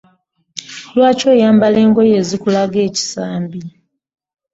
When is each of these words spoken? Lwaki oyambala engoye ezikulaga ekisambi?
Lwaki 0.95 1.25
oyambala 1.33 1.77
engoye 1.85 2.13
ezikulaga 2.21 2.77
ekisambi? 2.87 3.61